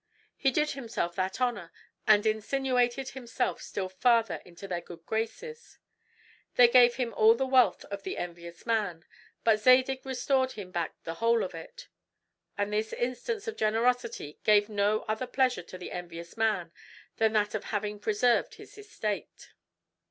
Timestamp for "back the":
10.71-11.13